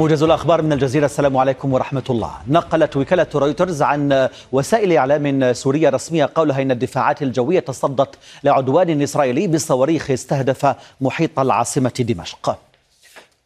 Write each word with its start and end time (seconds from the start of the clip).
موجز 0.00 0.22
الأخبار 0.22 0.62
من 0.62 0.72
الجزيرة. 0.72 1.04
السلام 1.06 1.36
عليكم 1.36 1.72
ورحمة 1.72 2.02
الله. 2.10 2.30
نقلت 2.48 2.96
وكالة 2.96 3.26
رويترز 3.34 3.82
عن 3.82 4.28
وسائل 4.52 4.92
إعلام 4.92 5.52
سورية 5.52 5.88
رسمية 5.88 6.30
قولها 6.34 6.62
إن 6.62 6.70
الدفاعات 6.70 7.22
الجوية 7.22 7.60
تصدت 7.60 8.14
لعدوان 8.44 9.02
إسرائيلي 9.02 9.46
بصواريخ 9.46 10.10
استهدف 10.10 10.74
محيط 11.00 11.38
العاصمة 11.38 11.92
دمشق. 11.98 12.58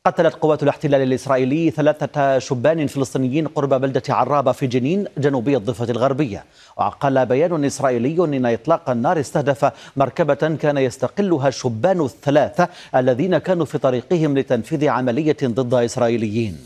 قتلت 0.06 0.34
قوات 0.34 0.62
الاحتلال 0.62 1.02
الإسرائيلي 1.02 1.70
ثلاثة 1.70 2.38
شبان 2.38 2.86
فلسطينيين 2.86 3.46
قرب 3.48 3.74
بلدة 3.80 4.02
عرابة 4.08 4.52
في 4.52 4.66
جنين 4.66 5.04
جنوبي 5.18 5.56
الضفة 5.56 5.84
الغربية. 5.84 6.44
وقال 6.76 7.26
بيان 7.26 7.64
إسرائيلي 7.64 8.24
إن 8.24 8.46
إطلاق 8.46 8.90
النار 8.90 9.20
استهدف 9.20 9.72
مركبة 9.96 10.34
كان 10.34 10.78
يستقلها 10.78 11.48
الشبان 11.48 12.00
الثلاثة 12.00 12.68
الذين 12.94 13.38
كانوا 13.38 13.64
في 13.64 13.78
طريقهم 13.78 14.38
لتنفيذ 14.38 14.88
عملية 14.88 15.36
ضد 15.44 15.74
إسرائيليين. 15.74 16.58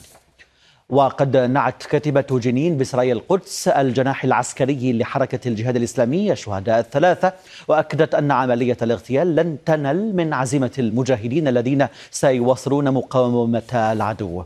وقد 0.90 1.36
نعت 1.36 1.82
كاتبة 1.82 2.38
جنين 2.38 2.76
بإسرائيل 2.76 3.16
القدس 3.16 3.68
الجناح 3.68 4.24
العسكري 4.24 4.92
لحركة 4.92 5.48
الجهاد 5.48 5.76
الإسلامي 5.76 6.32
الشهداء 6.32 6.78
الثلاثة 6.78 7.32
وأكدت 7.68 8.14
أن 8.14 8.30
عملية 8.30 8.76
الاغتيال 8.82 9.36
لن 9.36 9.58
تنل 9.66 10.16
من 10.16 10.32
عزيمة 10.32 10.70
المجاهدين 10.78 11.48
الذين 11.48 11.86
سيواصلون 12.10 12.90
مقاومة 12.90 13.92
العدو. 13.92 14.42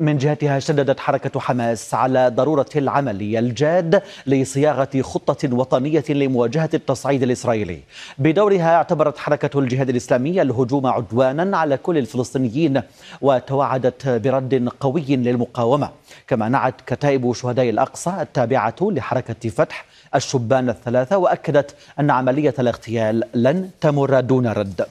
من 0.00 0.18
جهتها 0.18 0.58
شددت 0.58 1.00
حركة 1.00 1.40
حماس 1.40 1.94
على 1.94 2.28
ضرورة 2.28 2.66
العمل 2.76 3.36
الجاد 3.36 4.02
لصياغة 4.26 5.02
خطة 5.02 5.56
وطنية 5.56 6.04
لمواجهة 6.08 6.70
التصعيد 6.74 7.22
الإسرائيلي. 7.22 7.80
بدورها 8.18 8.74
اعتبرت 8.74 9.18
حركة 9.18 9.58
الجهاد 9.58 9.88
الإسلامي 9.88 10.42
الهجوم 10.42 10.86
عدوانا 10.86 11.58
على 11.58 11.76
كل 11.76 11.98
الفلسطينيين 11.98 12.82
وتوعدت 13.20 14.08
برد 14.08 14.68
قوي 14.80 15.16
للمقاومة. 15.16 15.90
كما 16.28 16.48
نعت 16.48 16.74
كتائب 16.86 17.32
شهداء 17.32 17.70
الأقصى 17.70 18.16
التابعة 18.20 18.76
لحركة 18.82 19.48
فتح 19.48 19.86
الشبان 20.14 20.68
الثلاثة 20.68 21.18
وأكدت 21.18 21.74
أن 22.00 22.10
عملية 22.10 22.54
الاغتيال 22.58 23.24
لن 23.34 23.70
تمر 23.80 24.20
دون 24.20 24.46
رد. 24.46 24.86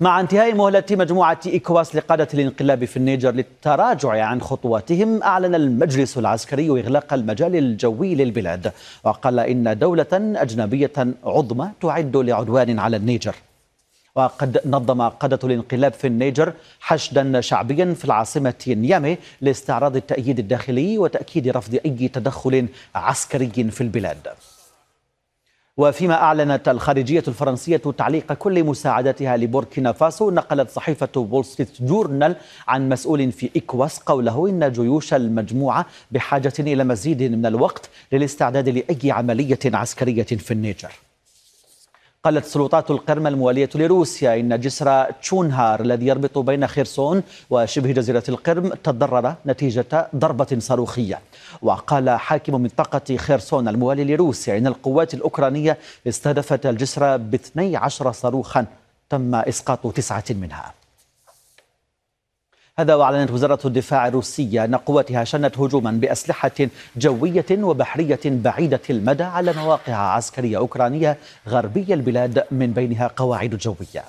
مع 0.00 0.20
انتهاء 0.20 0.54
مهلة 0.54 0.84
مجموعة 0.90 1.40
إيكواس 1.46 1.96
لقادة 1.96 2.28
الانقلاب 2.34 2.84
في 2.84 2.96
النيجر 2.96 3.30
للتراجع 3.30 4.24
عن 4.24 4.40
خطواتهم 4.40 5.22
أعلن 5.22 5.54
المجلس 5.54 6.18
العسكري 6.18 6.68
إغلاق 6.68 7.14
المجال 7.14 7.56
الجوي 7.56 8.14
للبلاد 8.14 8.72
وقال 9.04 9.40
إن 9.40 9.78
دولة 9.78 10.06
أجنبية 10.12 10.92
عظمى 11.24 11.70
تعد 11.80 12.16
لعدوان 12.16 12.78
على 12.78 12.96
النيجر. 12.96 13.34
وقد 14.16 14.60
نظم 14.66 15.02
قادة 15.02 15.38
الانقلاب 15.44 15.92
في 15.92 16.06
النيجر 16.06 16.52
حشدا 16.80 17.40
شعبيا 17.40 17.94
في 17.94 18.04
العاصمة 18.04 18.54
نيامي 18.68 19.18
لاستعراض 19.40 19.96
التأييد 19.96 20.38
الداخلي 20.38 20.98
وتأكيد 20.98 21.48
رفض 21.48 21.78
أي 21.86 22.08
تدخل 22.08 22.66
عسكري 22.94 23.70
في 23.70 23.80
البلاد. 23.80 24.28
وفيما 25.76 26.14
أعلنت 26.14 26.68
الخارجية 26.68 27.22
الفرنسية 27.28 27.76
تعليق 27.76 28.32
كل 28.32 28.64
مساعدتها 28.64 29.36
لبوركينا 29.36 29.92
فاسو 29.92 30.30
نقلت 30.30 30.70
صحيفة 30.70 31.08
وول 31.16 31.44
ستريت 31.44 31.82
جورنال 31.82 32.36
عن 32.68 32.88
مسؤول 32.88 33.32
في 33.32 33.50
إكواس 33.56 33.98
قوله 33.98 34.48
إن 34.48 34.72
جيوش 34.72 35.14
المجموعة 35.14 35.86
بحاجة 36.10 36.52
إلى 36.58 36.84
مزيد 36.84 37.22
من 37.22 37.46
الوقت 37.46 37.90
للاستعداد 38.12 38.68
لأي 38.68 39.10
عملية 39.10 39.58
عسكرية 39.64 40.22
في 40.22 40.50
النيجر. 40.50 40.92
قالت 42.24 42.44
سلطات 42.44 42.90
القرم 42.90 43.26
الموالية 43.26 43.68
لروسيا 43.74 44.40
إن 44.40 44.60
جسر 44.60 45.10
تشونهار 45.10 45.80
الذي 45.80 46.06
يربط 46.06 46.38
بين 46.38 46.66
خيرسون 46.66 47.22
وشبه 47.50 47.92
جزيرة 47.92 48.22
القرم 48.28 48.68
تضرر 48.68 49.34
نتيجة 49.46 50.08
ضربة 50.16 50.56
صاروخية. 50.58 51.20
وقال 51.62 52.10
حاكم 52.10 52.60
منطقة 52.62 53.16
خيرسون 53.16 53.68
الموالي 53.68 54.04
لروسيا 54.04 54.58
إن 54.58 54.66
القوات 54.66 55.14
الأوكرانية 55.14 55.78
استهدفت 56.08 56.66
الجسر 56.66 57.16
ب 57.16 57.34
12 57.34 58.12
صاروخا 58.12 58.66
تم 59.10 59.34
إسقاط 59.34 59.86
تسعة 59.86 60.24
منها. 60.30 60.83
هذا 62.78 62.94
وأعلنت 62.94 63.30
وزارة 63.30 63.66
الدفاع 63.66 64.08
الروسية 64.08 64.64
أن 64.64 64.74
قواتها 64.74 65.24
شنت 65.24 65.58
هجوما 65.58 65.90
بأسلحة 65.90 66.50
جوية 66.96 67.46
وبحرية 67.50 68.20
بعيدة 68.24 68.80
المدى 68.90 69.22
على 69.22 69.52
مواقع 69.52 69.94
عسكرية 69.94 70.58
أوكرانية 70.58 71.18
غربي 71.48 71.94
البلاد 71.94 72.44
من 72.50 72.72
بينها 72.72 73.10
قواعد 73.16 73.54
جوية. 73.54 74.04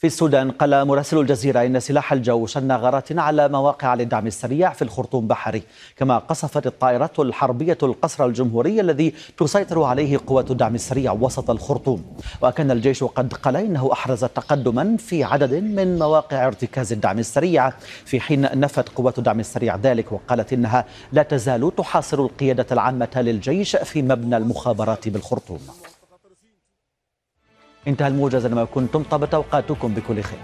في 0.00 0.06
السودان 0.06 0.50
قال 0.50 0.86
مراسل 0.86 1.18
الجزيرة 1.18 1.66
إن 1.66 1.80
سلاح 1.80 2.12
الجو 2.12 2.46
شن 2.46 2.72
غارات 2.72 3.18
على 3.18 3.48
مواقع 3.48 3.94
للدعم 3.94 4.26
السريع 4.26 4.72
في 4.72 4.82
الخرطوم 4.82 5.26
بحري 5.26 5.62
كما 5.96 6.18
قصفت 6.18 6.66
الطائرات 6.66 7.20
الحربية 7.20 7.78
القصر 7.82 8.26
الجمهوري 8.26 8.80
الذي 8.80 9.14
تسيطر 9.36 9.82
عليه 9.82 10.20
قوات 10.26 10.50
الدعم 10.50 10.74
السريع 10.74 11.12
وسط 11.12 11.50
الخرطوم. 11.50 12.04
وكان 12.42 12.70
الجيش 12.70 13.04
قد 13.04 13.32
قال 13.32 13.56
إنه 13.56 13.92
أحرز 13.92 14.24
تقدما 14.24 14.96
في 14.96 15.24
عدد 15.24 15.54
من 15.54 15.98
مواقع 15.98 16.46
ارتكاز 16.46 16.92
الدعم 16.92 17.18
السريع. 17.18 17.70
في 18.04 18.20
حين 18.20 18.60
نفت 18.60 18.88
قوات 18.88 19.18
الدعم 19.18 19.40
السريع 19.40 19.76
ذلك 19.76 20.12
وقالت 20.12 20.52
إنها 20.52 20.84
لا 21.12 21.22
تزال 21.22 21.72
تحاصر 21.76 22.20
القيادة 22.20 22.66
العامة 22.72 23.10
للجيش 23.16 23.76
في 23.76 24.02
مبنى 24.02 24.36
المخابرات 24.36 25.08
بالخرطوم. 25.08 25.60
انتهى 27.88 28.08
الموجز 28.08 28.46
لما 28.46 28.64
كنتم 28.64 29.02
طابت 29.02 29.34
أوقاتكم 29.34 29.94
بكل 29.94 30.22
خير. 30.22 30.38